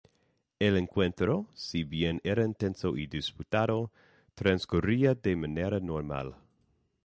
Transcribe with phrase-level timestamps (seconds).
[0.57, 3.91] El encuentro, si bien era intenso y disputado,
[4.33, 6.37] transcurría de manera normal.